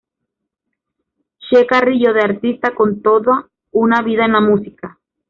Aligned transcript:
Che 1.37 1.63
Carrillo 1.67 2.11
de 2.11 2.21
artista 2.21 2.73
con 2.73 3.03
toda 3.03 3.47
una 3.69 4.01
vida 4.01 4.25
en 4.25 4.31
la 4.31 4.41
música. 4.41 4.99